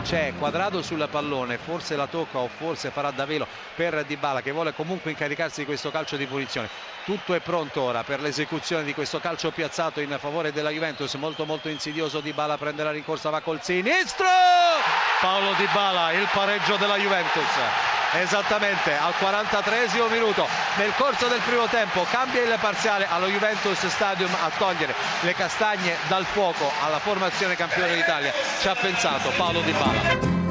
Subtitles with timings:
[0.00, 4.50] c'è Quadrado sul pallone, forse la tocca o forse farà da velo per Dybala che
[4.52, 6.68] vuole comunque incaricarsi di questo calcio di punizione.
[7.04, 11.44] Tutto è pronto ora per l'esecuzione di questo calcio piazzato in favore della Juventus, molto
[11.44, 14.26] molto insidioso Dybala prende la rincorsa, va col sinistro!
[15.20, 17.95] Paolo Dybala, il pareggio della Juventus.
[18.12, 20.48] Esattamente al 43 minuto.
[20.76, 25.96] Nel corso del primo tempo cambia il parziale allo Juventus Stadium a togliere le castagne
[26.08, 28.32] dal fuoco alla formazione campione d'Italia.
[28.60, 30.45] Ci ha pensato Paolo Di Bala